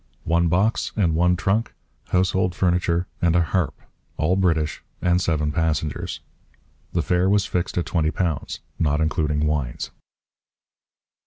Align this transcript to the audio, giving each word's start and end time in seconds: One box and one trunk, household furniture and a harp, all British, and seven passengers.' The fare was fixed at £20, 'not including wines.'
One 0.25 0.47
box 0.47 0.93
and 0.97 1.13
one 1.13 1.35
trunk, 1.35 1.75
household 2.07 2.55
furniture 2.55 3.05
and 3.21 3.35
a 3.35 3.43
harp, 3.43 3.79
all 4.17 4.35
British, 4.35 4.81
and 4.99 5.21
seven 5.21 5.51
passengers.' 5.51 6.21
The 6.91 7.03
fare 7.03 7.29
was 7.29 7.45
fixed 7.45 7.77
at 7.77 7.85
£20, 7.85 8.59
'not 8.79 8.99
including 8.99 9.45
wines.' 9.45 9.91